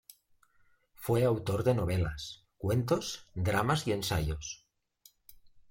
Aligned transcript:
Fue 0.95 1.25
autor 1.25 1.63
de 1.63 1.75
novelas, 1.75 2.47
cuentos, 2.57 3.27
dramas 3.35 3.85
y 3.85 3.91
ensayos. 3.91 4.65